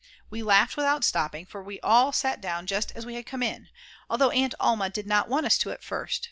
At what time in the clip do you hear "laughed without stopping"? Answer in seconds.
0.41-1.45